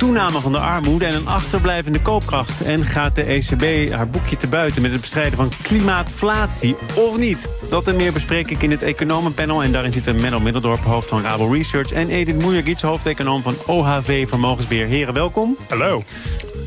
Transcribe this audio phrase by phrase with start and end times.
[0.00, 2.62] toename van de armoede en een achterblijvende koopkracht.
[2.62, 7.50] En gaat de ECB haar boekje te buiten met het bestrijden van klimaatflatie of niet?
[7.68, 9.62] Dat en meer bespreek ik in het economenpanel.
[9.62, 11.92] En daarin zitten Menno Middeldorp, hoofd van Rabo Research...
[11.92, 14.86] en Edith Moejagic, hoofdeconoom van OHV Vermogensbeheer.
[14.86, 15.56] Heren, welkom.
[15.68, 16.02] Hallo.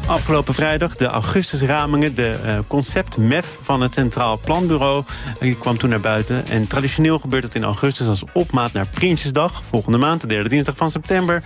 [0.05, 5.03] Afgelopen vrijdag de augustusramingen, de uh, concept MEF van het Centraal Planbureau.
[5.39, 6.47] Die kwam toen naar buiten.
[6.47, 9.63] En traditioneel gebeurt het in augustus als opmaat naar Prinsjesdag.
[9.63, 11.43] Volgende maand, de derde dinsdag van september.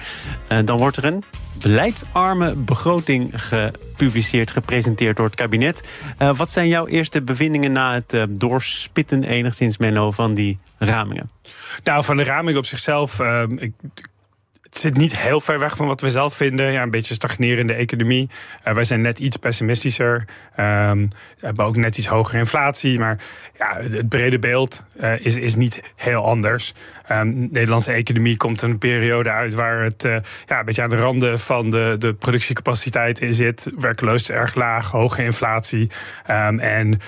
[0.52, 1.24] Uh, dan wordt er een
[1.62, 5.88] beleidsarme begroting gepubliceerd, gepresenteerd door het kabinet.
[6.22, 11.30] Uh, wat zijn jouw eerste bevindingen na het uh, doorspitten enigszins, Menno, van die ramingen?
[11.84, 13.20] Nou, van de raming op zichzelf...
[13.20, 13.72] Uh, ik,
[14.78, 16.72] zit niet heel ver weg van wat we zelf vinden.
[16.72, 18.30] Ja, een beetje stagnerende economie.
[18.68, 20.26] Uh, wij zijn net iets pessimistischer.
[20.60, 23.00] Um, hebben ook net iets hogere inflatie.
[23.00, 23.20] Maar
[23.58, 26.74] ja, het brede beeld uh, is, is niet heel anders.
[27.12, 30.90] Um, de Nederlandse economie komt een periode uit waar het uh, ja, een beetje aan
[30.90, 33.70] de randen van de, de productiecapaciteit in zit.
[33.78, 35.92] Werkloosheid erg laag, hoge inflatie.
[36.30, 37.00] Um, en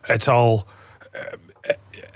[0.00, 0.66] het zal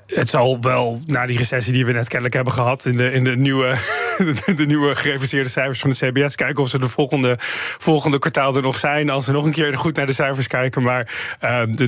[0.07, 2.85] het zal wel, na die recessie die we net kennelijk hebben gehad...
[2.85, 3.75] in de, in de, nieuwe,
[4.57, 6.35] de nieuwe gereviseerde cijfers van de CBS...
[6.35, 7.37] kijken of ze de volgende,
[7.79, 9.11] volgende kwartaal er nog zijn...
[9.11, 10.83] als ze nog een keer goed naar de cijfers kijken.
[10.83, 11.15] Maar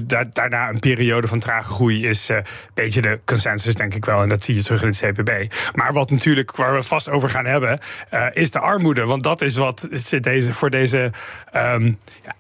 [0.03, 4.05] da, daarna een periode van trage groei is uh, een beetje de consensus, denk ik
[4.05, 4.23] wel.
[4.23, 5.55] En dat zie je terug in het CPB.
[5.75, 7.79] Maar wat natuurlijk, waar we vast over gaan hebben...
[8.15, 9.05] Uh, is de armoede.
[9.05, 9.89] Want dat is wat
[10.21, 11.13] deze, voor deze...
[11.57, 11.99] Um,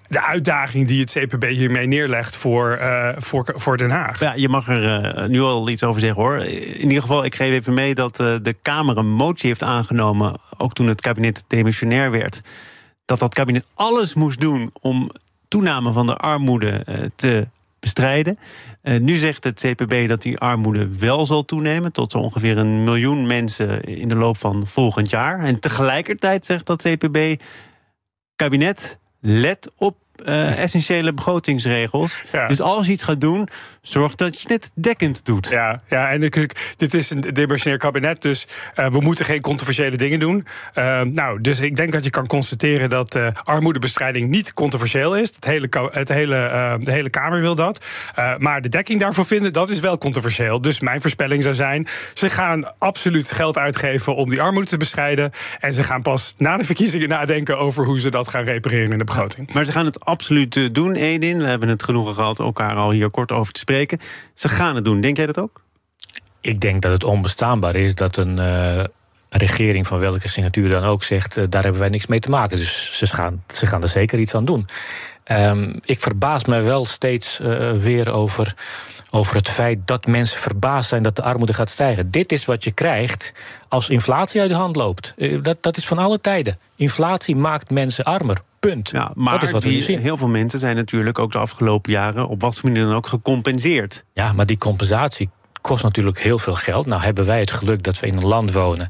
[0.08, 4.20] de uitdaging die het CPB hiermee neerlegt voor, uh, voor, voor Den Haag.
[4.20, 6.38] Ja, je mag er uh, nu al iets over zeggen hoor.
[6.44, 10.40] In ieder geval, ik geef even mee dat uh, de Kamer een motie heeft aangenomen,
[10.56, 12.40] ook toen het kabinet demissionair werd,
[13.04, 15.10] dat dat kabinet alles moest doen om
[15.48, 17.48] toename van de armoede te
[17.80, 18.38] bestrijden.
[18.82, 23.26] nu zegt het CPB dat die armoede wel zal toenemen tot zo ongeveer een miljoen
[23.26, 25.40] mensen in de loop van volgend jaar.
[25.40, 27.40] En tegelijkertijd zegt dat CPB
[28.36, 29.96] kabinet let op
[30.26, 32.22] uh, essentiële begrotingsregels.
[32.32, 32.46] Ja.
[32.46, 33.48] Dus als je iets gaat doen,
[33.82, 35.48] zorg dat je het dekkend doet.
[35.48, 38.46] Ja, ja en ik, dit is een demissionair kabinet, dus
[38.76, 40.46] uh, we moeten geen controversiële dingen doen.
[40.74, 45.34] Uh, nou, dus ik denk dat je kan constateren dat armoedebestrijding niet controversieel is.
[45.34, 47.84] Het hele, het hele, de hele Kamer wil dat.
[48.38, 50.60] maar de dekking daarvoor vinden, dat is wel controversieel.
[50.60, 55.30] Dus mijn voorspelling zou zijn: ze gaan absoluut geld uitgeven om die armoede te bestrijden.
[55.58, 58.98] En ze gaan pas na de verkiezingen nadenken over hoe ze dat gaan repareren in
[58.98, 59.52] de begroting.
[59.52, 61.38] Maar ze gaan het absoluut doen, Edin.
[61.38, 63.98] We hebben het genoegen gehad elkaar al hier kort over te spreken.
[64.34, 65.00] Ze gaan het doen.
[65.00, 65.62] Denk jij dat ook?
[66.40, 68.84] Ik denk dat het onbestaanbaar is dat een uh,
[69.28, 72.56] regering van welke signatuur dan ook zegt: uh, daar hebben wij niks mee te maken.
[72.56, 74.66] Dus ze gaan, ze gaan er zeker iets aan doen.
[75.30, 77.38] Um, ik verbaas me wel steeds
[77.76, 78.54] weer over,
[79.10, 82.10] over het feit dat mensen verbaasd zijn dat de armoede gaat stijgen.
[82.10, 83.32] Dit is wat je krijgt
[83.68, 85.14] als inflatie uit de hand loopt.
[85.42, 86.58] dat, dat is van alle tijden.
[86.76, 88.38] Inflatie maakt mensen armer.
[88.60, 88.90] Punt.
[88.90, 92.28] Ja, maar dat is wat die, heel veel mensen zijn natuurlijk ook de afgelopen jaren
[92.28, 94.04] op wat voor manier dan ook gecompenseerd.
[94.12, 95.30] Ja, maar die compensatie
[95.60, 96.86] kost natuurlijk heel veel geld.
[96.86, 98.88] Nou hebben wij het geluk dat we in een land wonen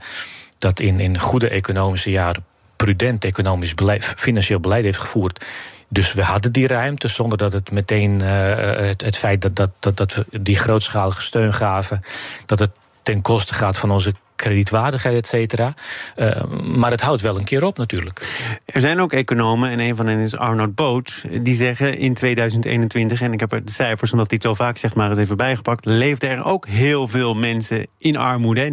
[0.58, 2.44] dat in, in goede economische jaren
[2.76, 5.44] prudent economisch beleid, financieel beleid heeft gevoerd.
[5.88, 9.70] Dus we hadden die ruimte zonder dat het meteen uh, het, het feit dat, dat,
[9.78, 12.02] dat, dat we die grootschalige steun gaven,
[12.46, 12.70] dat het
[13.02, 15.74] ten koste gaat van onze kredietwaardigheid, et cetera.
[16.16, 18.18] Uh, maar het houdt wel een keer op natuurlijk.
[18.64, 21.24] Er zijn ook economen, en een van hen is Arnold Boot...
[21.42, 24.12] die zeggen in 2021, en ik heb er de cijfers...
[24.12, 25.84] omdat hij het zo vaak zegt maar eens even bijgepakt...
[25.84, 28.70] leefden er ook heel veel mensen in armoede.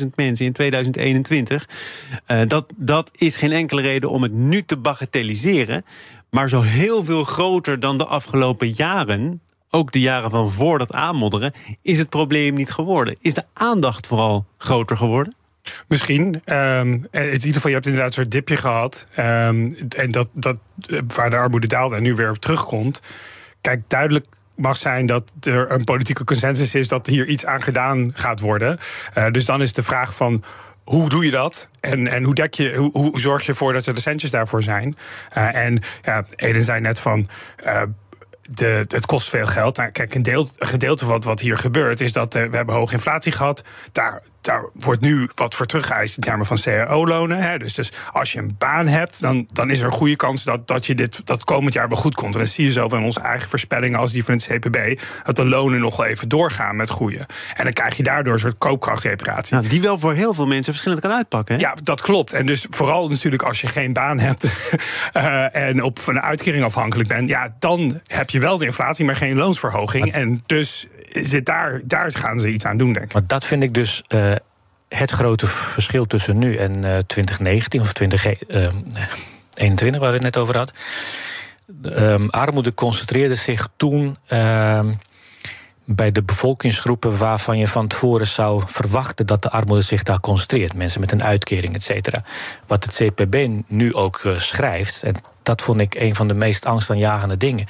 [0.00, 1.68] 900.000 mensen in 2021.
[2.26, 5.84] Uh, dat, dat is geen enkele reden om het nu te bagatelliseren...
[6.30, 9.40] maar zo heel veel groter dan de afgelopen jaren
[9.74, 11.52] ook de jaren van voor dat aanmodderen,
[11.82, 13.16] is het probleem niet geworden.
[13.20, 15.34] Is de aandacht vooral groter geworden?
[15.88, 16.42] Misschien.
[16.44, 19.08] Um, in ieder geval, je hebt inderdaad een soort dipje gehad.
[19.18, 20.56] Um, en dat, dat,
[21.14, 23.02] waar de armoede daalde en nu weer op terugkomt.
[23.60, 24.26] Kijk, duidelijk
[24.56, 28.78] mag zijn dat er een politieke consensus is dat hier iets aan gedaan gaat worden.
[29.18, 30.44] Uh, dus dan is de vraag van
[30.84, 31.68] hoe doe je dat?
[31.80, 34.96] En, en hoe, dek je, hoe, zorg je ervoor dat er de centjes daarvoor zijn?
[35.30, 37.28] En ja, Eden zei net van.
[38.50, 39.76] De, het kost veel geld.
[39.76, 42.74] Nou, kijk, een, deel, gedeelte van wat, wat hier gebeurt is dat uh, we hebben
[42.74, 43.64] hoge inflatie gehad.
[43.92, 47.58] Daar daar wordt nu wat voor teruggeëist in termen van cao-lonen.
[47.58, 50.68] Dus, dus als je een baan hebt, dan, dan is er een goede kans dat,
[50.68, 52.34] dat je dit dat komend jaar wel goed komt.
[52.34, 55.36] En dat zie je zo van onze eigen voorspellingen als die van het CPB, dat
[55.36, 57.26] de lonen nog wel even doorgaan met groeien.
[57.54, 59.56] En dan krijg je daardoor een soort koopkrachtreparatie.
[59.56, 61.54] Nou, die wel voor heel veel mensen verschillend kan uitpakken.
[61.54, 61.60] Hè?
[61.60, 62.32] Ja, dat klopt.
[62.32, 64.44] En dus vooral natuurlijk als je geen baan hebt
[65.16, 69.16] uh, en op een uitkering afhankelijk bent, ja, dan heb je wel de inflatie, maar
[69.16, 70.12] geen loonsverhoging.
[70.12, 70.86] En dus
[71.22, 73.12] zit daar, daar gaan ze iets aan doen, denk ik.
[73.12, 74.04] Maar dat vind ik dus.
[74.08, 74.32] Uh,
[74.88, 80.56] het grote verschil tussen nu en uh, 2019 of 2021, waar we het net over
[80.56, 80.74] hadden.
[82.02, 84.84] Um, armoede concentreerde zich toen uh,
[85.84, 90.74] bij de bevolkingsgroepen waarvan je van tevoren zou verwachten dat de armoede zich daar concentreert.
[90.74, 92.22] Mensen met een uitkering, et cetera.
[92.66, 97.36] Wat het CPB nu ook schrijft, en dat vond ik een van de meest angstaanjagende
[97.36, 97.66] dingen.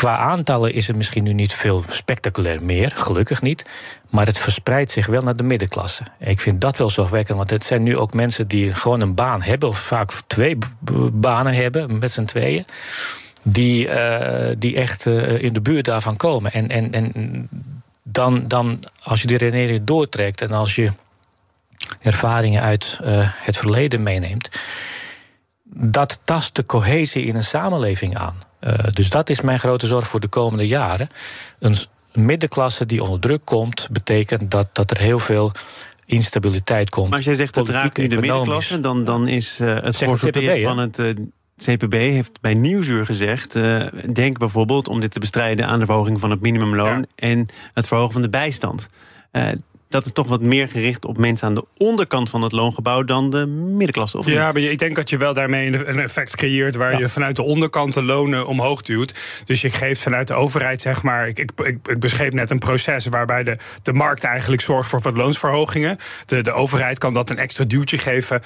[0.00, 3.64] Qua aantallen is het misschien nu niet veel spectaculair meer, gelukkig niet.
[4.10, 6.02] Maar het verspreidt zich wel naar de middenklasse.
[6.18, 9.42] Ik vind dat wel zorgwekkend, want het zijn nu ook mensen die gewoon een baan
[9.42, 10.58] hebben, of vaak twee
[11.12, 12.64] banen hebben met z'n tweeën.
[13.44, 16.52] Die, uh, die echt uh, in de buurt daarvan komen.
[16.52, 17.48] En, en, en
[18.02, 20.92] dan, dan, als je die redenering doortrekt en als je
[22.00, 24.60] ervaringen uit uh, het verleden meeneemt,
[25.64, 28.48] dat tast de cohesie in een samenleving aan.
[28.60, 31.08] Uh, dus dat is mijn grote zorg voor de komende jaren.
[31.58, 31.76] Een
[32.12, 35.52] middenklasse die onder druk komt, betekent dat, dat er heel veel
[36.06, 37.08] instabiliteit komt.
[37.08, 40.62] Maar als jij zegt dat raakt nu de middenklasse, dan, dan is uh, het voorsorteren
[40.62, 40.98] van het.
[40.98, 41.14] Uh,
[41.64, 46.20] CPB heeft bij Nieuwsuur gezegd: uh, denk bijvoorbeeld om dit te bestrijden aan de verhoging
[46.20, 47.04] van het minimumloon ja.
[47.14, 48.88] en het verhogen van de bijstand.
[49.32, 49.48] Uh,
[49.90, 53.30] dat is toch wat meer gericht op mensen aan de onderkant van het loongebouw dan
[53.30, 54.18] de middenklasse.
[54.18, 54.54] Of ja, niet?
[54.54, 56.98] maar ik denk dat je wel daarmee een effect creëert waar ja.
[56.98, 59.42] je vanuit de onderkant de lonen omhoog duwt.
[59.44, 62.58] Dus je geeft vanuit de overheid, zeg maar, ik, ik, ik, ik beschreef net een
[62.58, 65.96] proces waarbij de, de markt eigenlijk zorgt voor wat loonsverhogingen.
[66.26, 68.42] De, de overheid kan dat een extra duwtje geven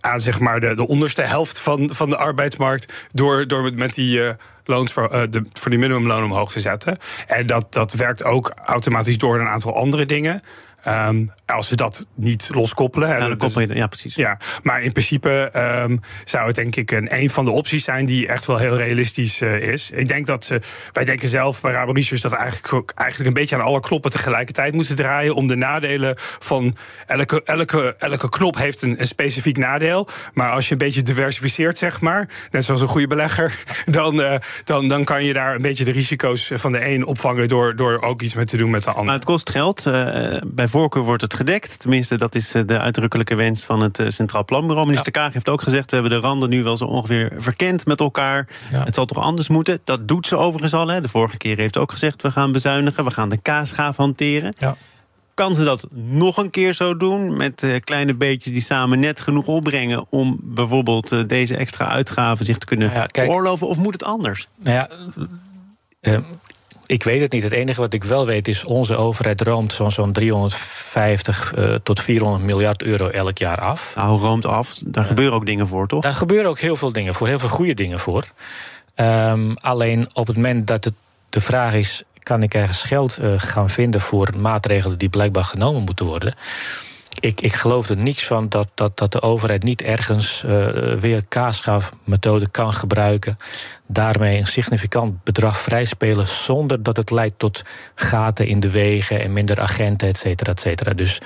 [0.00, 4.18] aan zeg maar de, de onderste helft van, van de arbeidsmarkt door, door met die.
[4.18, 4.30] Uh,
[4.68, 6.98] loons voor, uh, de, voor die minimumloon omhoog te zetten.
[7.26, 10.42] En dat, dat werkt ook automatisch door een aantal andere dingen.
[10.88, 13.08] Um, als we dat niet loskoppelen.
[13.08, 14.14] Ja, dan koppel je, ja, precies.
[14.14, 18.06] Ja, maar in principe um, zou het denk ik een, een van de opties zijn
[18.06, 19.90] die echt wel heel realistisch uh, is.
[19.90, 20.60] Ik denk dat ze,
[20.92, 24.74] wij denken zelf bij Rabo Research dat eigenlijk, eigenlijk een beetje aan alle knoppen tegelijkertijd
[24.74, 30.08] moeten draaien om de nadelen van elke, elke, elke knop heeft een, een specifiek nadeel.
[30.34, 34.34] Maar als je een beetje diversificeert, zeg maar, net zoals een goede belegger, dan, uh,
[34.64, 38.00] dan, dan kan je daar een beetje de risico's van de een opvangen door, door
[38.00, 39.04] ook iets mee te doen met de ander.
[39.04, 39.86] Maar het kost geld.
[39.86, 41.78] Uh, bij voorkeur wordt het gedekt.
[41.78, 44.86] Tenminste, dat is de uitdrukkelijke wens van het Centraal Planbureau.
[44.86, 45.20] Minister ja.
[45.20, 45.90] Kaag heeft ook gezegd...
[45.90, 48.48] we hebben de randen nu wel zo ongeveer verkend met elkaar.
[48.70, 48.84] Ja.
[48.84, 49.80] Het zal toch anders moeten?
[49.84, 50.88] Dat doet ze overigens al.
[50.88, 51.00] Hè.
[51.00, 52.22] De vorige keer heeft ook gezegd...
[52.22, 54.54] we gaan bezuinigen, we gaan de kaasgaaf hanteren.
[54.58, 54.76] Ja.
[55.34, 57.36] Kan ze dat nog een keer zo doen?
[57.36, 60.06] Met uh, kleine beetjes die samen net genoeg opbrengen...
[60.10, 63.68] om bijvoorbeeld uh, deze extra uitgaven zich te kunnen ja, veroorloven?
[63.68, 64.48] Of moet het anders?
[64.56, 64.88] Nou ja...
[66.00, 66.18] Uh,
[66.86, 67.42] ik weet het niet.
[67.42, 68.64] Het enige wat ik wel weet is...
[68.64, 73.92] onze overheid roomt zo'n zo 350 uh, tot 400 miljard euro elk jaar af.
[73.96, 74.78] Nou, roomt af.
[74.86, 76.02] Daar uh, gebeuren ook dingen voor, toch?
[76.02, 77.26] Daar gebeuren ook heel veel dingen voor.
[77.26, 78.24] Heel veel goede dingen voor.
[78.96, 80.94] Um, alleen op het moment dat het
[81.28, 82.02] de vraag is...
[82.22, 84.98] kan ik ergens geld uh, gaan vinden voor maatregelen...
[84.98, 86.34] die blijkbaar genomen moeten worden
[87.26, 91.24] ik, ik geloof er niets van dat, dat, dat de overheid niet ergens uh, weer
[91.28, 93.36] kaasgaafmethode kan gebruiken.
[93.86, 97.62] Daarmee een significant bedrag vrijspelen zonder dat het leidt tot
[97.94, 100.92] gaten in de wegen en minder agenten, et cetera, et cetera.
[100.92, 101.20] Dus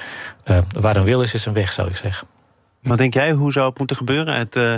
[0.44, 2.28] uh, waar een wil is, is een weg, zou ik zeggen.
[2.82, 4.34] Wat denk jij, hoe zou het moeten gebeuren?
[4.34, 4.74] Het, uh...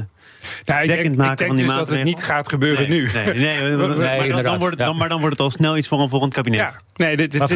[0.64, 3.10] Nou, ik denk, ik denk dus dat het niet gaat gebeuren nee, nu.
[3.12, 5.76] Nee, nee, nee maar, dan, dan wordt het, dan, maar dan wordt het al snel
[5.76, 6.58] iets voor een volgend kabinet.
[6.58, 7.48] Ja, nee, dit, dit,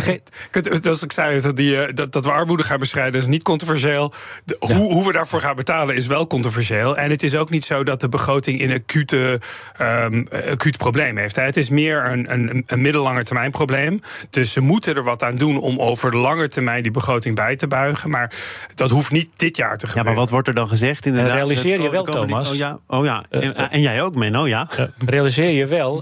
[0.50, 3.42] dit is, als ik zei dat, die, dat, dat we armoede gaan bestrijden is niet
[3.42, 4.12] controversieel.
[4.44, 4.74] De, ja.
[4.74, 6.96] hoe, hoe we daarvoor gaan betalen is wel controversieel.
[6.96, 9.40] En het is ook niet zo dat de begroting een acute,
[9.80, 11.36] um, acuut probleem heeft.
[11.36, 11.42] Hè.
[11.42, 14.00] Het is meer een, een, een middellange termijn probleem.
[14.30, 17.56] Dus ze moeten er wat aan doen om over de lange termijn die begroting bij
[17.56, 18.10] te buigen.
[18.10, 18.32] Maar
[18.74, 20.02] dat hoeft niet dit jaar te gebeuren.
[20.04, 21.06] Ja, maar wat wordt er dan gezegd?
[21.06, 22.58] Inderdaad, realiseer je wel, Thomas.
[22.86, 24.68] Oh ja, Oh ja, en, en jij ook, Menno, ja.
[24.78, 26.00] Uh, realiseer je wel,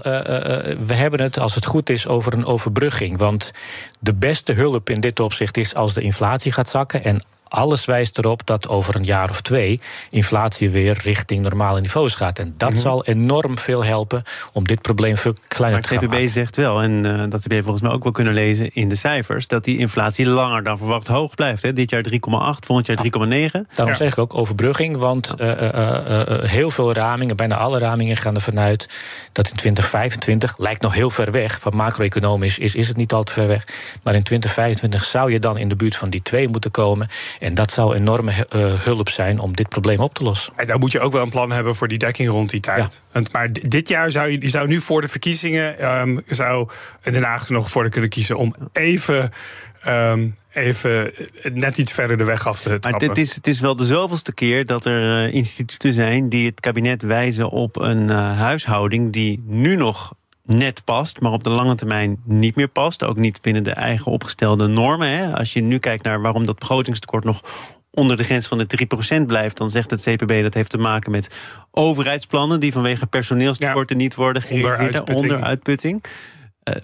[0.79, 3.17] we hebben het, als het goed is, over een overbrugging.
[3.17, 3.51] Want
[3.99, 7.03] de beste hulp in dit opzicht is als de inflatie gaat zakken...
[7.03, 7.21] en
[7.55, 12.39] alles wijst erop dat over een jaar of twee inflatie weer richting normale niveaus gaat.
[12.39, 12.79] En dat mhm.
[12.79, 16.09] zal enorm veel helpen om dit probleem veel kleiner te maken.
[16.09, 18.73] Maar het zegt wel, en uh, dat heb je volgens mij ook wel kunnen lezen
[18.73, 21.63] in de cijfers, dat die inflatie langer dan verwacht hoog blijft.
[21.63, 21.73] Hè?
[21.73, 22.17] Dit jaar 3,8,
[22.65, 22.97] volgend jaar
[23.51, 23.75] 3,9.
[23.75, 28.87] Daarom zeg ik ook overbrugging, want heel veel ramingen, bijna alle ramingen gaan ervan uit
[29.31, 33.23] dat in 2025, lijkt nog heel ver weg, van macro-economisch is, is het niet al
[33.23, 33.67] te ver weg,
[34.03, 37.07] maar in 2025 zou je dan in de buurt van die twee moeten komen.
[37.45, 40.53] En dat zou enorme uh, hulp zijn om dit probleem op te lossen.
[40.55, 43.03] En dan moet je ook wel een plan hebben voor die dekking rond die tijd.
[43.13, 43.21] Ja.
[43.31, 46.69] Maar dit jaar zou je, zou nu voor de verkiezingen, um, zou
[47.03, 49.29] Den Haag nog voor kunnen kiezen om even.
[49.87, 51.11] Um, even
[51.53, 52.91] net iets verder de weg af te trappen.
[52.91, 56.45] Maar het is, het is wel de zoveelste keer dat er uh, instituten zijn die
[56.45, 60.13] het kabinet wijzen op een uh, huishouding die nu nog
[60.45, 63.03] net past, maar op de lange termijn niet meer past.
[63.03, 65.07] Ook niet binnen de eigen opgestelde normen.
[65.07, 65.37] Hè.
[65.37, 67.41] Als je nu kijkt naar waarom dat begrotingstekort nog
[67.91, 68.87] onder de grens van de
[69.21, 71.35] 3% blijft, dan zegt het CPB dat heeft te maken met
[71.71, 76.03] overheidsplannen die vanwege personeelstekorten niet worden gerealiseerd onder uitputting.
[76.69, 76.75] Uh,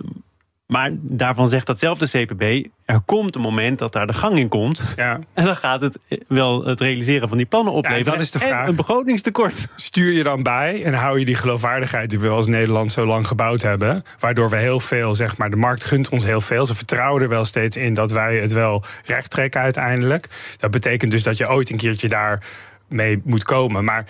[0.72, 4.86] maar daarvan zegt datzelfde CPB, er komt een moment dat daar de gang in komt.
[4.96, 5.20] Ja.
[5.34, 8.06] En dan gaat het wel het realiseren van die plannen opleveren.
[8.06, 8.68] Ja, dat is de vraag.
[8.68, 9.68] een begrotingstekort.
[9.75, 13.28] Stuur je dan bij en hou je die geloofwaardigheid die we als Nederland zo lang
[13.28, 14.04] gebouwd hebben.
[14.20, 16.66] Waardoor we heel veel, zeg maar, de markt gunt ons heel veel.
[16.66, 20.28] Ze vertrouwen er wel steeds in dat wij het wel recht trekken uiteindelijk.
[20.58, 22.44] Dat betekent dus dat je ooit een keertje daar
[22.88, 23.84] mee moet komen.
[23.84, 24.06] Maar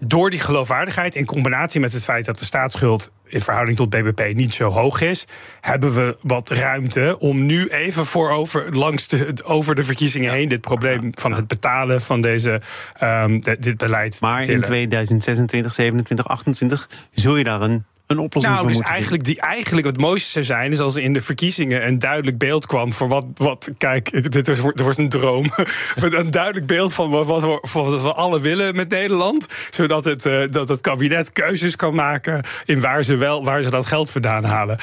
[0.00, 4.34] door die geloofwaardigheid in combinatie met het feit dat de staatsschuld in verhouding tot BBP
[4.34, 5.26] niet zo hoog is,
[5.60, 10.48] hebben we wat ruimte om nu even voor over, langs de, over de verkiezingen heen
[10.48, 12.60] dit probleem van het betalen van deze,
[13.02, 14.20] um, dit beleid.
[14.20, 19.40] Maar in 2026, 27, 28 zul je daar een een oplossing nou, dus eigenlijk, die,
[19.40, 20.72] eigenlijk het mooiste zou zijn...
[20.72, 22.92] is als er in de verkiezingen een duidelijk beeld kwam...
[22.92, 25.50] voor wat, wat kijk, dit was, dit was een droom...
[26.02, 29.46] met een duidelijk beeld van wat, wat, we, wat we alle willen met Nederland...
[29.70, 32.44] zodat het, uh, dat het kabinet keuzes kan maken...
[32.64, 34.78] in waar ze, wel, waar ze dat geld vandaan halen.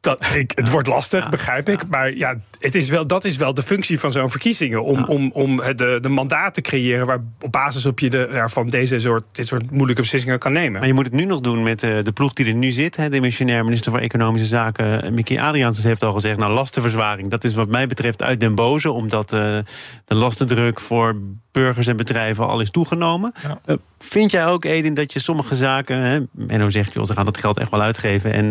[0.00, 1.88] Dat, ik, het wordt lastig, begrijp ik.
[1.88, 4.84] Maar ja, het is wel, dat is wel de functie van zo'n verkiezingen.
[4.84, 8.68] Om, om, om de, de mandaat te creëren waar op basis op je de, van
[8.68, 10.78] deze soort, dit soort moeilijke beslissingen kan nemen.
[10.78, 12.96] Maar je moet het nu nog doen met uh, de ploeg die er nu zit.
[12.96, 17.30] Hè, de missionair minister van Economische Zaken, eh, Mickey Adriaanse, heeft al gezegd: nou, lastenverzwaring.
[17.30, 19.58] Dat is wat mij betreft uit den boze, omdat uh,
[20.04, 21.16] de lastendruk voor
[21.52, 23.32] burgers en bedrijven al is toegenomen.
[23.98, 25.96] Vind jij ook, Edin, dat je sommige zaken.
[25.96, 28.50] Hè, Menno zegt, joh, ze gaan dat geld echt wel uitgeven en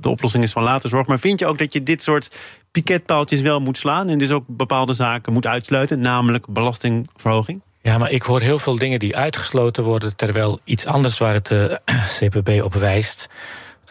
[0.00, 0.62] de oplossing is van
[1.06, 2.30] Maar vind je ook dat je dit soort
[2.70, 7.60] piketpaaltjes wel moet slaan en dus ook bepaalde zaken moet uitsluiten, namelijk belastingverhoging?
[7.82, 11.50] Ja, maar ik hoor heel veel dingen die uitgesloten worden, terwijl iets anders waar het
[11.50, 11.78] uh, eh,
[12.18, 13.28] CPB op wijst,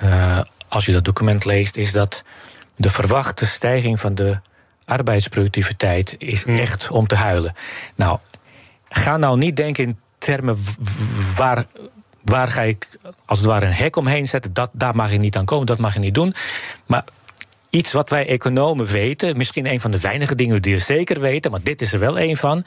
[0.04, 2.24] uh, als je dat document leest, is dat
[2.76, 4.40] de verwachte stijging van de
[4.86, 6.58] arbeidsproductiviteit is hmm.
[6.58, 7.54] echt om te huilen.
[7.96, 8.20] Nou,
[8.90, 10.58] ga nou niet denken in termen
[11.36, 11.66] waar
[12.30, 12.88] waar ga ik
[13.26, 14.54] als het ware een hek omheen zetten?
[14.54, 16.34] Dat, daar mag je niet aan komen, dat mag je niet doen.
[16.86, 17.04] Maar
[17.70, 21.52] iets wat wij economen weten, misschien een van de weinige dingen die we zeker weten,
[21.52, 22.64] maar dit is er wel een van.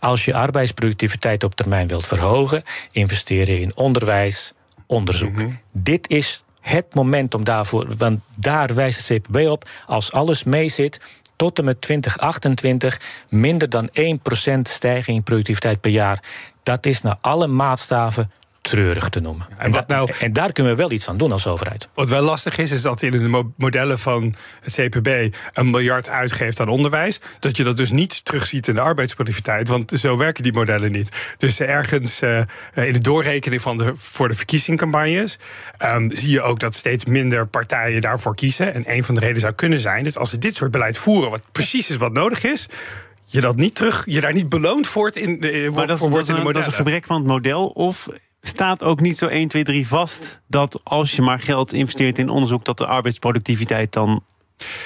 [0.00, 4.52] Als je arbeidsproductiviteit op termijn wilt verhogen, investeren in onderwijs,
[4.86, 5.32] onderzoek.
[5.32, 5.50] Mhm.
[5.72, 11.00] Dit is het moment om daarvoor, want daar wijst het CPB op, als alles meezit,
[11.36, 16.22] tot en met 2028 minder dan 1% stijging in productiviteit per jaar.
[16.62, 18.30] Dat is naar alle maatstaven
[18.68, 19.46] treurig te noemen.
[19.58, 21.88] En, dat, nou, en daar kunnen we wel iets aan doen als overheid.
[21.94, 26.60] Wat wel lastig is, is dat in de modellen van het CPB een miljard uitgeeft
[26.60, 27.20] aan onderwijs.
[27.38, 29.68] Dat je dat dus niet terugziet in de arbeidsproductiviteit.
[29.68, 31.34] Want zo werken die modellen niet.
[31.36, 32.38] Dus ergens uh,
[32.74, 35.38] in de doorrekening van de, voor de verkiezingscampagnes
[35.84, 38.74] um, zie je ook dat steeds minder partijen daarvoor kiezen.
[38.74, 41.30] En een van de redenen zou kunnen zijn dat als ze dit soort beleid voeren,
[41.30, 42.68] wat precies is wat nodig is
[43.28, 45.38] je dat niet terug, je daar niet beloond voor in,
[45.74, 46.52] maar dat, wordt in de modellen.
[46.52, 47.66] Dat is een gebrek van het model.
[47.66, 48.08] Of
[48.48, 52.28] staat ook niet zo 1, 2, 3 vast dat als je maar geld investeert in
[52.28, 54.22] onderzoek, dat de arbeidsproductiviteit dan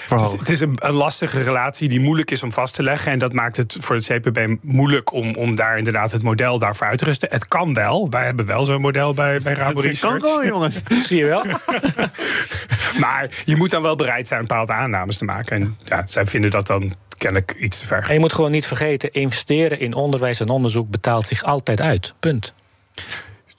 [0.07, 0.39] Verhoogd.
[0.39, 3.13] Het is een, een, lastige relatie die moeilijk is om vast te leggen.
[3.13, 6.87] En dat maakt het voor het CPB moeilijk om, om daar inderdaad het model daarvoor
[6.87, 7.29] uit te rusten.
[7.31, 8.11] Het kan wel.
[8.11, 10.15] Wij hebben wel zo'n model bij, bij Rabo Research.
[10.15, 10.83] Het kan wel, jongens.
[11.09, 11.45] Zie je wel.
[13.05, 15.61] maar je moet dan wel bereid zijn bepaalde aannames te maken.
[15.61, 18.05] En ja, zij vinden dat dan kennelijk iets te ver.
[18.09, 22.15] En je moet gewoon niet vergeten: investeren in onderwijs en onderzoek betaalt zich altijd uit.
[22.21, 22.55] Punt.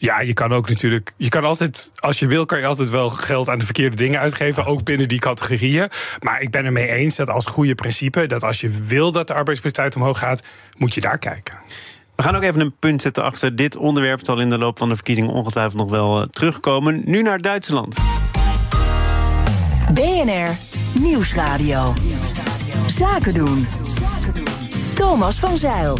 [0.01, 1.13] Ja, je kan ook natuurlijk.
[1.17, 4.19] Je kan altijd, als je wil, kan je altijd wel geld aan de verkeerde dingen
[4.19, 4.65] uitgeven.
[4.65, 5.87] Ook binnen die categorieën.
[6.19, 8.27] Maar ik ben er mee eens dat als goede principe.
[8.27, 10.43] dat als je wil dat de arbeidsprestatie omhoog gaat.
[10.77, 11.59] moet je daar kijken.
[12.15, 14.17] We gaan ook even een punt zetten achter dit onderwerp.
[14.17, 17.01] Het zal in de loop van de verkiezingen ongetwijfeld nog wel eh, terugkomen.
[17.05, 17.97] Nu naar Duitsland.
[19.93, 20.57] BNR
[20.99, 21.93] Nieuwsradio.
[22.87, 23.67] Zaken doen.
[24.93, 25.97] Thomas van Zeil.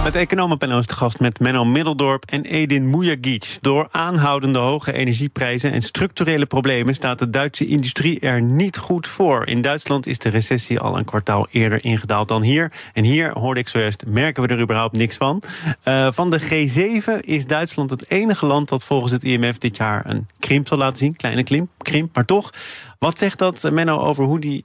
[0.00, 3.58] Het economenpanel is de gast met Menno Middeldorp en Edin Mujagic.
[3.60, 9.46] Door aanhoudende hoge energieprijzen en structurele problemen staat de Duitse industrie er niet goed voor.
[9.46, 12.72] In Duitsland is de recessie al een kwartaal eerder ingedaald dan hier.
[12.92, 15.42] En hier, hoorde ik zojuist, merken we er überhaupt niks van.
[15.84, 20.06] Uh, van de G7 is Duitsland het enige land dat volgens het IMF dit jaar
[20.06, 21.16] een krimp zal laten zien.
[21.16, 22.50] Kleine krimp, krimp maar toch.
[22.98, 24.64] Wat zegt dat, Menno, over hoe die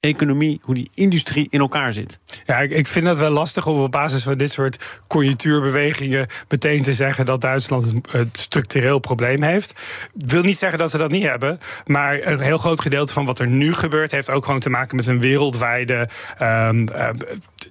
[0.00, 2.18] economie, hoe die industrie in elkaar zit.
[2.46, 6.82] Ja, ik, ik vind het wel lastig om op basis van dit soort conjunctuurbewegingen meteen
[6.82, 9.70] te zeggen dat Duitsland een structureel probleem heeft.
[10.14, 13.24] Ik wil niet zeggen dat ze dat niet hebben, maar een heel groot gedeelte van
[13.24, 16.08] wat er nu gebeurt heeft ook gewoon te maken met een wereldwijde
[16.42, 17.08] um, uh,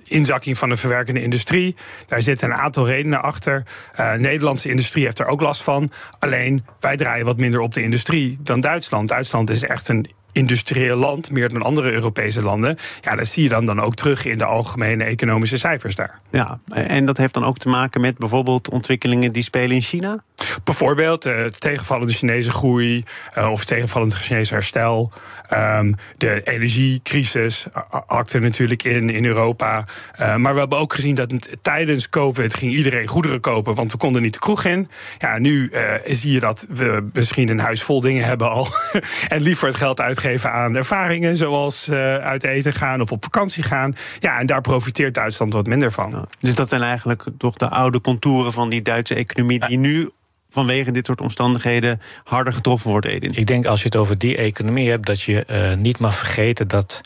[0.04, 1.76] inzakking van de verwerkende industrie.
[2.08, 3.64] Daar zitten een aantal redenen achter.
[4.00, 5.90] Uh, Nederlandse industrie heeft er ook last van.
[6.20, 9.10] Alleen wij draaien wat minder op de industrie dan Duitsland.
[9.10, 12.78] Duitsland is echt een industrieel land, meer dan andere Europese landen.
[13.02, 16.20] Ja, dat zie je dan, dan ook terug in de algemene economische cijfers daar.
[16.32, 20.24] Ja, en dat heeft dan ook te maken met bijvoorbeeld ontwikkelingen die spelen in China?
[20.64, 23.04] Bijvoorbeeld uh, tegenvallende Chinese groei
[23.38, 25.12] uh, of tegenvallend Chinese herstel.
[25.54, 27.68] Um, de energiecrisis
[28.08, 29.86] hakte natuurlijk in in Europa.
[30.20, 33.98] Uh, maar we hebben ook gezien dat tijdens COVID ging iedereen goederen kopen, want we
[33.98, 34.90] konden niet de kroeg in.
[35.18, 35.72] Ja, nu
[36.06, 38.68] zie je dat we misschien een huis vol dingen hebben al.
[39.28, 43.96] en liever het geld uitgeven aan ervaringen, zoals uit eten gaan of op vakantie gaan.
[44.20, 46.28] Ja, en daar profiteert Duitsland wat minder van.
[46.40, 50.10] Dus dat zijn eigenlijk toch de oude contouren van die Duitse economie die nu
[50.50, 53.34] vanwege dit soort omstandigheden harder getroffen wordt, Edin?
[53.34, 56.68] Ik denk als je het over die economie hebt, dat je uh, niet mag vergeten
[56.68, 57.02] dat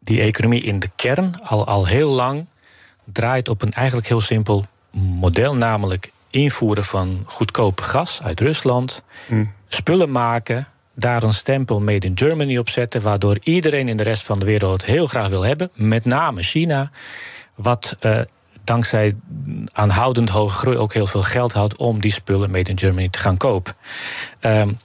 [0.00, 2.46] die economie in de kern al, al heel lang
[3.04, 9.44] draait op een eigenlijk heel simpel model, namelijk invoeren van goedkope gas uit Rusland, hm.
[9.68, 14.22] spullen maken, daar een stempel Made in Germany op zetten, waardoor iedereen in de rest
[14.22, 16.90] van de wereld het heel graag wil hebben, met name China.
[17.54, 18.20] Wat uh,
[18.64, 19.16] dankzij
[19.72, 23.18] aanhoudend hoge groei ook heel veel geld houdt om die spullen made in Germany te
[23.18, 23.76] gaan kopen.
[24.40, 24.76] Um,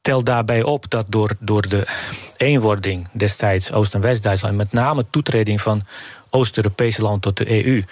[0.00, 1.86] tel daarbij op dat door, door de
[2.36, 5.82] eenwording destijds Oost- en West-Duitsland, met name toetreding van
[6.30, 7.82] Oost-Europese landen tot de EU,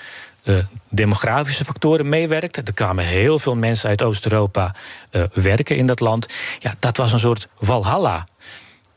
[0.45, 0.59] uh,
[0.89, 2.57] demografische factoren meewerkt.
[2.57, 4.75] Er kwamen heel veel mensen uit Oost-Europa
[5.11, 6.35] uh, werken in dat land.
[6.59, 8.27] Ja, dat was een soort walhalla.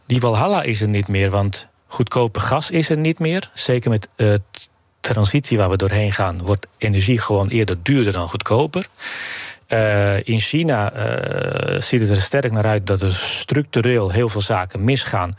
[0.06, 3.52] Die walhalla is er niet meer, want goedkope gas is er niet meer.
[3.54, 4.34] Zeker met uh,
[5.00, 8.88] transitie waar we doorheen gaan, wordt energie gewoon eerder duurder dan goedkoper.
[10.24, 10.92] In China
[11.82, 15.34] ziet het er sterk naar uit dat er structureel heel veel zaken misgaan.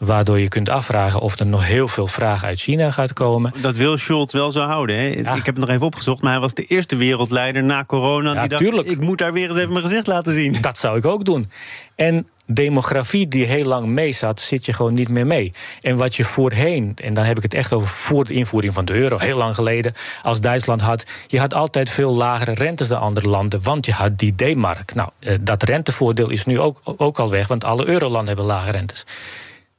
[0.00, 3.52] Waardoor je kunt afvragen of er nog heel veel vraag uit China gaat komen.
[3.60, 4.96] Dat wil Scholz wel zo houden.
[4.96, 5.08] Hè?
[5.08, 8.32] Ik heb het nog even opgezocht, maar hij was de eerste wereldleider na corona.
[8.32, 8.88] Ja, die dacht, tuurlijk.
[8.88, 10.56] ik moet daar weer eens even mijn gezicht laten zien.
[10.60, 11.50] Dat zou ik ook doen.
[11.94, 15.52] En demografie die heel lang mee zat, zit je gewoon niet meer mee.
[15.80, 18.84] En wat je voorheen, en dan heb ik het echt over voor de invoering van
[18.84, 23.00] de euro, heel lang geleden, als Duitsland had, je had altijd veel lagere rentes dan
[23.00, 24.94] andere landen, want je had die D-mark.
[24.94, 28.70] Nou, eh, dat rentevoordeel is nu ook, ook al weg, want alle eurolanden hebben lage
[28.70, 29.06] rentes.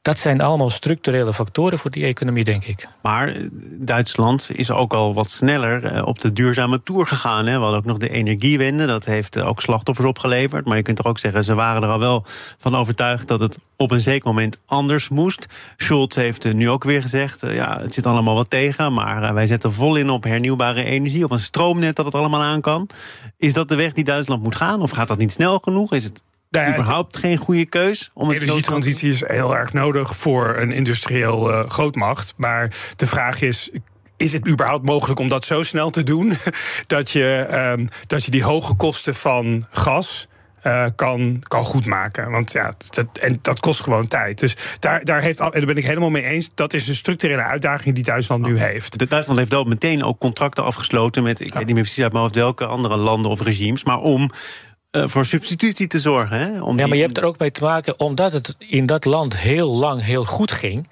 [0.02, 2.88] Dat zijn allemaal structurele factoren voor die economie, denk ik.
[3.02, 3.46] Maar eh,
[3.78, 7.46] Duitsland is ook al wat sneller eh, op de duurzame toer gegaan.
[7.46, 7.56] Hè?
[7.56, 8.86] We hadden ook nog de energiewende.
[8.86, 10.66] Dat heeft eh, ook slachtoffers opgeleverd.
[10.66, 12.24] Maar je kunt toch ook zeggen, ze waren er al wel
[12.58, 15.46] van overtuigd dat het op een zeker moment anders moest.
[15.76, 18.92] Scholz heeft nu ook weer gezegd: ja, het zit allemaal wat tegen.
[18.92, 22.60] Maar wij zetten vol in op hernieuwbare energie, op een stroomnet dat het allemaal aan
[22.60, 22.88] kan.
[23.36, 24.82] Is dat de weg die Duitsland moet gaan?
[24.82, 25.92] Of gaat dat niet snel genoeg?
[25.92, 28.10] Is het nou ja, überhaupt geen goede keus.
[28.14, 32.34] Om het energietransitie is heel erg nodig voor een industrieel uh, grootmacht.
[32.36, 33.70] Maar de vraag is.
[34.16, 36.36] Is het überhaupt mogelijk om dat zo snel te doen?
[36.86, 37.46] dat, je,
[37.78, 40.26] um, dat je die hoge kosten van gas.
[40.66, 42.30] Uh, kan, kan goedmaken.
[42.30, 44.40] Want ja, dat, en dat kost gewoon tijd.
[44.40, 46.50] Dus daar, daar, heeft, en daar ben ik helemaal mee eens.
[46.54, 48.98] Dat is een structurele uitdaging die Duitsland nu heeft.
[48.98, 52.12] De Duitsland heeft wel meteen ook contracten afgesloten met, ik weet niet meer precies uit
[52.12, 54.30] mijn hoofd welke andere landen of regimes, maar om
[54.92, 56.38] uh, voor substitutie te zorgen.
[56.38, 56.62] Hè?
[56.62, 59.36] Om ja, maar je hebt er ook mee te maken, omdat het in dat land
[59.36, 60.88] heel lang heel goed ging,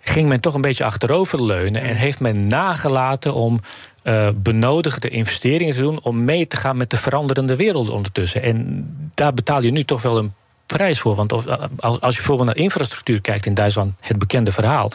[0.00, 3.60] ging men toch een beetje achteroverleunen en heeft men nagelaten om
[4.04, 8.42] uh, benodigde investeringen te doen om mee te gaan met de veranderende wereld ondertussen.
[8.42, 10.34] En daar betaal je nu toch wel een
[10.66, 11.14] prijs voor.
[11.14, 14.90] Want als je bijvoorbeeld naar infrastructuur kijkt in Duitsland, het bekende verhaal,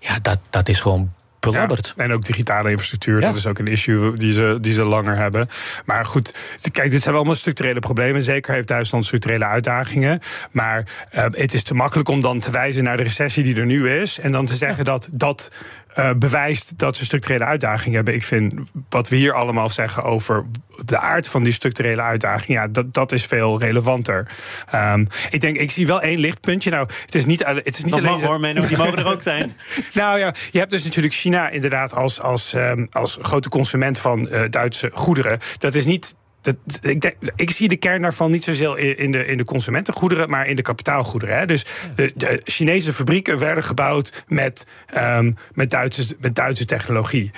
[0.00, 1.12] ja, dat, dat is gewoon
[1.52, 1.94] belabberd.
[1.96, 5.48] en ook digitale infrastructuur, dat is ook een issue die ze, die ze langer hebben.
[5.84, 6.36] Maar goed,
[6.72, 8.22] kijk, dit zijn allemaal structurele problemen.
[8.22, 10.20] Zeker heeft Duitsland structurele uitdagingen.
[10.50, 13.66] Maar uh, het is te makkelijk om dan te wijzen naar de recessie die er
[13.66, 14.18] nu is.
[14.18, 15.50] En dan te zeggen dat dat
[15.98, 18.14] uh, bewijst dat ze structurele uitdagingen hebben.
[18.14, 18.54] Ik vind
[18.88, 20.46] wat we hier allemaal zeggen over
[20.84, 24.28] de aard van die structurele uitdaging, ja, dat, dat is veel relevanter.
[24.74, 26.70] Um, ik denk, ik zie wel één lichtpuntje.
[26.70, 28.04] Nou, het is niet, het is niet alleen.
[28.04, 29.56] Mag, hoor, Menno, die mogen er ook zijn.
[29.92, 34.28] nou ja, je hebt dus natuurlijk China inderdaad als, als, um, als grote consument van
[34.30, 35.38] uh, Duitse goederen.
[35.58, 39.36] Dat is niet dat, ik, ik, zie de kern daarvan niet zozeer in de, in
[39.36, 41.38] de consumentengoederen, maar in de kapitaalgoederen.
[41.38, 41.46] Hè.
[41.46, 44.66] Dus de, de, Chinese fabrieken werden gebouwd met,
[44.96, 47.30] um, met, Duitse, met Duitse technologie.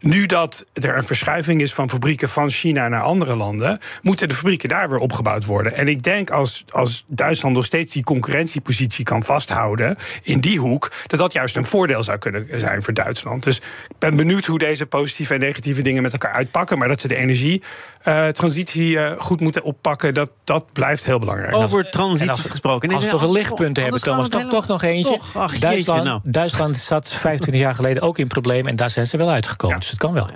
[0.00, 4.34] Nu dat er een verschuiving is van fabrieken van China naar andere landen, moeten de
[4.34, 5.74] fabrieken daar weer opgebouwd worden.
[5.74, 10.92] En ik denk als, als Duitsland nog steeds die concurrentiepositie kan vasthouden in die hoek,
[11.06, 13.42] dat dat juist een voordeel zou kunnen zijn voor Duitsland.
[13.42, 13.56] Dus
[13.88, 16.78] ik ben benieuwd hoe deze positieve en negatieve dingen met elkaar uitpakken.
[16.78, 21.54] Maar dat ze de energietransitie uh, uh, goed moeten oppakken, dat, dat blijft heel belangrijk.
[21.54, 22.92] Over transities gesproken.
[22.92, 25.16] Als we over lichtpunten hebben, Thomas, toch, toch nog eentje.
[25.16, 26.20] Toch, ach, Duitsland, nou.
[26.22, 29.82] Duitsland zat 25 jaar geleden ook in problemen en daar zijn ze wel uitgekomen.
[29.90, 30.28] Het kan wel.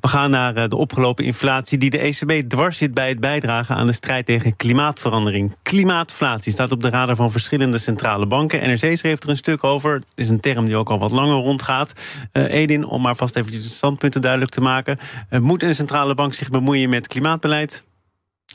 [0.00, 3.86] We gaan naar de opgelopen inflatie die de ECB dwars zit bij het bijdragen aan
[3.86, 5.56] de strijd tegen klimaatverandering.
[5.62, 8.68] Klimaatinflatie staat op de radar van verschillende centrale banken.
[8.68, 9.94] NRC schreef er een stuk over.
[9.94, 11.92] Het is een term die ook al wat langer rondgaat.
[12.32, 14.98] Uh, Edin, om maar vast even de standpunten duidelijk te maken.
[15.30, 17.84] Uh, moet een centrale bank zich bemoeien met klimaatbeleid?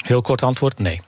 [0.05, 1.01] Heel kort antwoord: nee.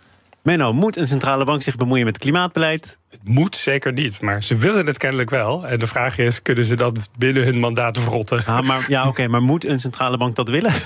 [0.43, 2.97] Menno, moet een centrale bank zich bemoeien met klimaatbeleid?
[3.09, 5.67] Het moet zeker niet, maar ze willen het kennelijk wel.
[5.67, 8.45] En de vraag is, kunnen ze dat binnen hun mandaat verrotten?
[8.45, 10.73] Ah, maar, ja, oké, okay, maar moet een centrale bank dat willen?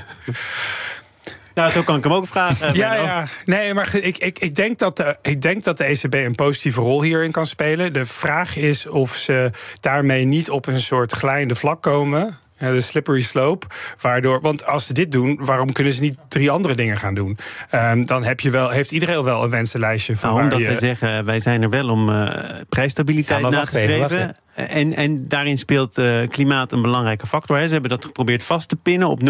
[1.53, 2.73] Nou, zo kan ik hem ook vragen.
[2.73, 3.27] Ja, ja.
[3.45, 6.81] Nee, maar ik, ik, ik, denk dat de, ik denk dat de ECB een positieve
[6.81, 7.93] rol hierin kan spelen.
[7.93, 12.37] De vraag is of ze daarmee niet op een soort glijende vlak komen.
[12.57, 13.67] De slippery slope.
[14.01, 17.37] Waardoor, want als ze dit doen, waarom kunnen ze niet drie andere dingen gaan doen?
[17.71, 20.29] Um, dan heb je wel, heeft iedereen wel een wensenlijstje van.
[20.29, 20.65] Nou, omdat je...
[20.65, 22.29] wij zeggen, wij zijn er wel om uh,
[22.69, 24.35] prijsstabiliteit ja, na te streven.
[24.57, 27.57] En, en daarin speelt uh, klimaat een belangrijke factor.
[27.57, 27.67] Hè.
[27.67, 29.27] Ze hebben dat geprobeerd vast te pinnen op 0,33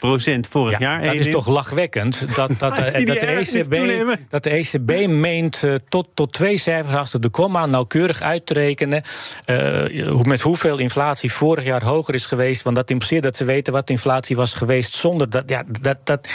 [0.00, 1.04] procent vorig ja, jaar.
[1.04, 5.74] Dat is toch lachwekkend dat, dat, dat, dat, de, ECB, dat de ECB meent uh,
[5.88, 9.02] tot, tot twee cijfers achter de komma nauwkeurig uit te rekenen.
[9.46, 12.62] Uh, met hoeveel inflatie vorig jaar hoger is geweest.
[12.62, 15.42] Want dat impliceert dat ze weten wat inflatie was geweest zonder dat.
[15.46, 16.28] Ja, dat, dat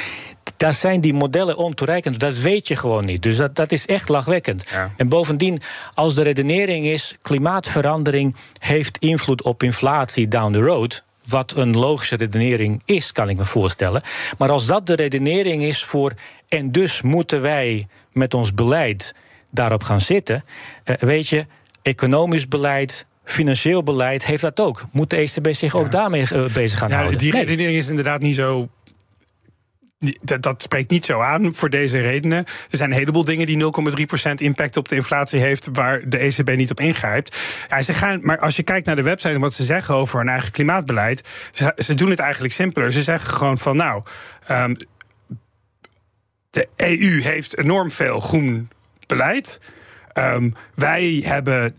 [0.58, 2.20] daar zijn die modellen ontoereikend.
[2.20, 3.24] Dat weet je gewoon niet.
[3.24, 4.70] Dus dat, dat is echt lachwekkend.
[4.70, 4.92] Ja.
[4.98, 5.62] En bovendien,
[5.94, 11.04] als de redenering is: klimaatverandering heeft invloed op inflatie down the road.
[11.28, 14.02] Wat een logische redenering is, kan ik me voorstellen.
[14.38, 16.14] Maar als dat de redenering is voor.
[16.48, 19.16] en dus moeten wij met ons beleid
[19.50, 20.44] daarop gaan zitten.
[20.86, 21.46] Uh, weet je,
[21.82, 24.86] economisch beleid, financieel beleid heeft dat ook.
[24.92, 25.80] Moet de ECB zich ja.
[25.80, 27.18] ook daarmee uh, bezig gaan ja, houden?
[27.18, 28.70] Die redenering is inderdaad niet zo
[30.22, 32.38] dat, dat, spreekt niet zo aan voor deze redenen.
[32.38, 33.64] Er zijn een heleboel dingen die
[34.28, 37.38] 0,3% impact op de inflatie heeft, waar de ECB niet op ingrijpt.
[37.70, 40.20] Ja, ze gaan, maar als je kijkt naar de website en wat ze zeggen over
[40.20, 42.92] hun eigen klimaatbeleid, ze, ze doen het eigenlijk simpeler.
[42.92, 44.04] Ze zeggen gewoon van nou.
[44.52, 44.76] Um,
[46.50, 48.70] de EU heeft enorm veel groen
[49.08, 49.60] beleid.
[50.14, 51.78] Um, wij hebben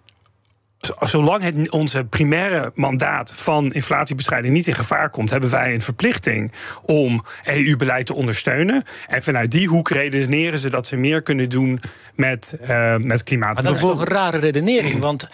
[0.98, 6.52] zolang het onze primaire mandaat van inflatiebestrijding niet in gevaar komt, hebben wij een verplichting
[6.82, 8.82] om EU-beleid te ondersteunen.
[9.06, 11.80] En vanuit die hoek redeneren ze dat ze meer kunnen doen
[12.14, 13.54] met, uh, met klimaat.
[13.54, 15.28] Maar dat is toch een rare redenering, want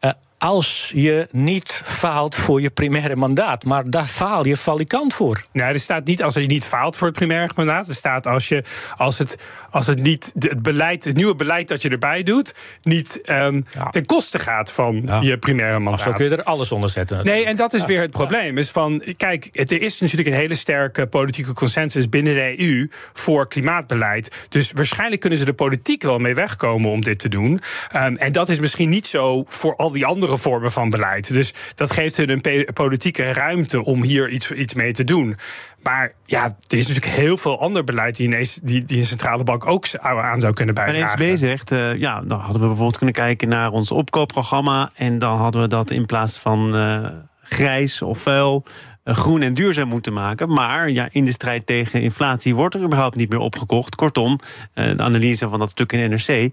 [0.00, 3.64] uh, als je niet faalt voor je primaire mandaat.
[3.64, 5.44] Maar daar faal je valikant voor.
[5.52, 7.88] Nee, er staat niet als je niet faalt voor het primaire mandaat.
[7.88, 8.64] Er staat als, je,
[8.96, 9.38] als, het,
[9.74, 13.90] als het niet het, beleid, het nieuwe beleid dat je erbij doet, niet um, ja.
[13.90, 15.20] ten koste gaat van ja.
[15.20, 16.02] je primaire mandaat.
[16.04, 17.24] Zo kun je er alles onder zetten.
[17.24, 18.58] Nee, en dat is weer het probleem.
[18.58, 23.48] Is van, kijk, er is natuurlijk een hele sterke politieke consensus binnen de EU voor
[23.48, 24.46] klimaatbeleid.
[24.48, 27.60] Dus waarschijnlijk kunnen ze de politiek wel mee wegkomen om dit te doen.
[27.96, 31.32] Um, en dat is misschien niet zo voor al die andere vormen van beleid.
[31.32, 35.36] Dus dat geeft hun een politieke ruimte om hier iets, iets mee te doen.
[35.84, 39.44] Maar ja, er is natuurlijk heel veel ander beleid die, ineens, die, die een centrale
[39.44, 41.18] bank ook aan zou kunnen bijdragen.
[41.18, 44.90] En ECB zegt, uh, ja, dan hadden we bijvoorbeeld kunnen kijken naar ons opkoopprogramma.
[44.94, 47.06] En dan hadden we dat in plaats van uh,
[47.42, 48.64] grijs of vuil.
[49.04, 50.52] Uh, groen en duurzaam moeten maken.
[50.52, 53.94] Maar ja, in de strijd tegen inflatie wordt er überhaupt niet meer opgekocht.
[53.94, 54.38] Kortom,
[54.72, 56.52] de analyse van dat stuk in NRC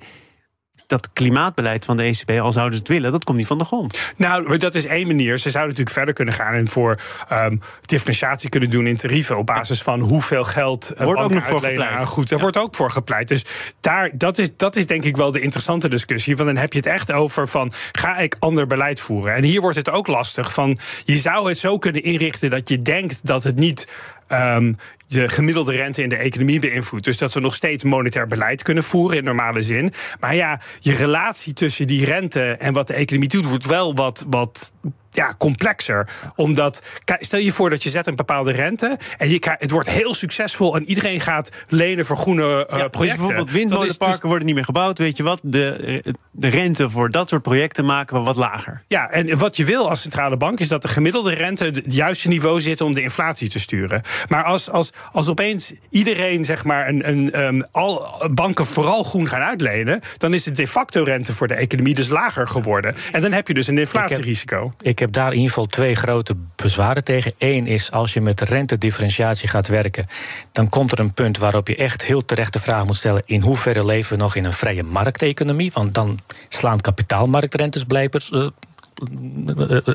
[0.91, 3.63] dat klimaatbeleid van de ECB, al zouden ze het willen, dat komt niet van de
[3.63, 3.99] grond.
[4.15, 5.37] Nou, dat is één manier.
[5.37, 6.99] Ze zouden natuurlijk verder kunnen gaan en voor
[7.31, 11.47] um, differentiatie kunnen doen in tarieven op basis van hoeveel geld uh, wordt ook nog
[11.47, 12.05] voor gepleit.
[12.05, 13.27] Goed, daar wordt ook voor gepleit.
[13.27, 13.45] Dus
[13.79, 16.35] daar, dat, is, dat is denk ik wel de interessante discussie.
[16.35, 19.33] Want dan heb je het echt over van ga ik ander beleid voeren?
[19.33, 22.77] En hier wordt het ook lastig van je zou het zo kunnen inrichten dat je
[22.77, 23.87] denkt dat het niet
[24.27, 24.75] um,
[25.13, 27.05] de gemiddelde rente in de economie beïnvloedt.
[27.05, 29.93] Dus dat ze nog steeds monetair beleid kunnen voeren in normale zin.
[30.19, 34.25] Maar ja, je relatie tussen die rente en wat de economie doet, wordt wel wat,
[34.29, 34.73] wat
[35.11, 36.09] ja, complexer.
[36.35, 36.81] Omdat,
[37.19, 40.75] stel je voor dat je zet een bepaalde rente en je, het wordt heel succesvol
[40.75, 42.99] en iedereen gaat lenen voor groene uh, ja, projecten.
[42.99, 44.97] Dus bijvoorbeeld windmolenparken dus, worden niet meer gebouwd.
[44.97, 45.39] Weet je wat?
[45.43, 48.81] De, de rente voor dat soort projecten maken we wat lager.
[48.87, 52.27] Ja, en wat je wil als centrale bank is dat de gemiddelde rente het juiste
[52.27, 54.01] niveau zit om de inflatie te sturen.
[54.27, 59.27] Maar als, als, als opeens iedereen, zeg maar, een, een, um, al banken vooral groen
[59.27, 62.95] gaan uitlenen, dan is de de facto rente voor de economie dus lager geworden.
[63.11, 64.73] En dan heb je dus een inflatierisico.
[64.81, 67.33] Ik heb daar in ieder geval twee grote bezwaren tegen.
[67.37, 70.07] Eén is als je met rentedifferentiatie gaat werken,
[70.51, 73.41] dan komt er een punt waarop je echt heel terecht de vraag moet stellen: in
[73.41, 75.71] hoeverre leven we nog in een vrije markteconomie?
[75.73, 78.47] Want dan slaan kapitaalmarktrentes blijkbaar uh,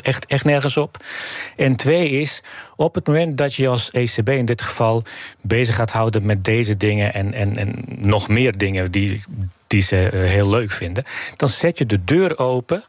[0.03, 0.97] echt, echt nergens op.
[1.57, 2.43] En twee is,
[2.77, 5.03] op het moment dat je als ECB in dit geval
[5.41, 9.23] bezig gaat houden met deze dingen en, en, en nog meer dingen die,
[9.67, 11.05] die ze uh, heel leuk vinden,
[11.37, 12.85] dan zet je de deur open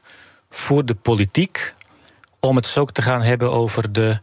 [0.49, 1.73] voor de politiek
[2.39, 4.19] om het dus ook te gaan hebben over de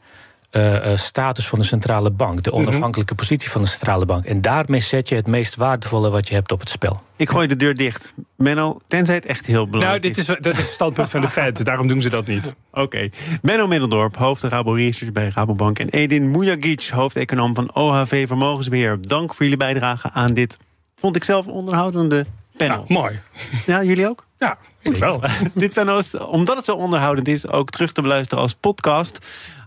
[0.57, 2.59] uh, status van de centrale bank, de mhm.
[2.59, 4.24] onafhankelijke positie van de centrale bank.
[4.24, 7.03] En daarmee zet je het meest waardevolle wat je hebt op het spel.
[7.16, 8.14] Ik gooi de deur dicht.
[8.37, 10.42] Menno, tenzij het echt heel belangrijk nou, dit is.
[10.42, 12.55] dat is het standpunt van de Fed, daarom doen ze dat niet.
[12.72, 13.09] Oké.
[13.42, 15.79] Menno Middeldorp, hoofd Rabo Research bij Rabobank.
[15.79, 18.98] En Edin Mujagic, hoofdeconoom van OHV Vermogensbeheer.
[19.00, 20.59] Dank voor jullie bijdrage aan dit,
[20.96, 22.77] vond ik zelf, onderhoudende panel.
[22.77, 23.21] Nou, mooi.
[23.67, 24.27] Ja, jullie ook?
[24.38, 25.21] Ja, ik wel.
[25.55, 29.19] Dit panel is, omdat het zo onderhoudend is, ook terug te beluisteren als podcast.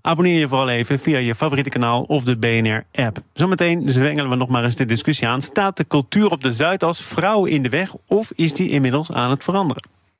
[0.01, 3.17] Abonneer je vooral even via je favoriete kanaal of de BNR-app.
[3.33, 5.41] Zometeen zwengelen we nog maar eens de discussie aan.
[5.41, 9.29] Staat de cultuur op de Zuidas vrouw in de weg of is die inmiddels aan
[9.29, 9.96] het veranderen?